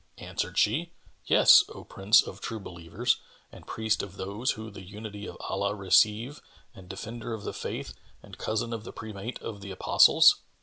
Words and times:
Answered 0.17 0.57
she, 0.57 0.93
"Yes, 1.27 1.63
O 1.69 1.83
Prince 1.83 2.23
of 2.23 2.41
True 2.41 2.59
Believers 2.59 3.17
and 3.51 3.67
Priest 3.67 4.01
of 4.01 4.17
those 4.17 4.53
who 4.53 4.71
the 4.71 4.81
Unity 4.81 5.27
of 5.27 5.37
Allah 5.41 5.75
receive 5.75 6.41
and 6.73 6.89
Defender 6.89 7.33
of 7.33 7.43
the 7.43 7.53
Faith 7.53 7.93
and 8.23 8.35
cousin 8.39 8.73
of 8.73 8.83
the 8.83 8.93
Primate 8.93 9.37
of 9.43 9.61
the 9.61 9.69
Apostles!" 9.69 10.37